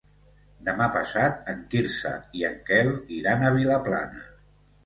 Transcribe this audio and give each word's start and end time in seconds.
Demà 0.69 0.87
passat 0.95 1.51
en 1.53 1.61
Quirze 1.73 2.13
i 2.39 2.43
en 2.49 2.57
Quel 2.71 2.93
iran 3.19 3.47
a 3.51 3.55
Vilaplana. 3.59 4.27